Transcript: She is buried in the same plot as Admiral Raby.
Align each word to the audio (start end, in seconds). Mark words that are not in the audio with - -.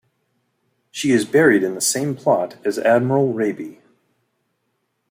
She 0.89 1.11
is 1.11 1.25
buried 1.25 1.61
in 1.61 1.75
the 1.75 1.79
same 1.79 2.15
plot 2.15 2.55
as 2.65 2.79
Admiral 2.79 3.33
Raby. 3.33 3.81